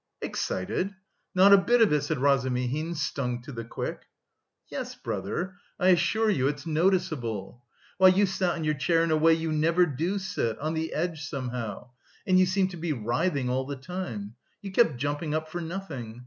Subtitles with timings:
[0.19, 0.95] "Excited?
[1.35, 4.07] Not a bit of it," said Razumihin, stung to the quick.
[4.67, 7.61] "Yes, brother, I assure you it's noticeable.
[7.99, 10.91] Why, you sat on your chair in a way you never do sit, on the
[10.91, 11.91] edge somehow,
[12.25, 14.33] and you seemed to be writhing all the time.
[14.63, 16.19] You kept jumping up for nothing.